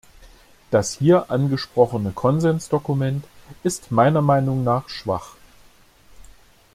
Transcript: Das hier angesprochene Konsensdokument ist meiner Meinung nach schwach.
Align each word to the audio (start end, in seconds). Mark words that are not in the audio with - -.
Das 0.71 0.93
hier 0.93 1.29
angesprochene 1.29 2.11
Konsensdokument 2.11 3.23
ist 3.61 3.91
meiner 3.91 4.23
Meinung 4.23 4.63
nach 4.63 4.89
schwach. 4.89 5.35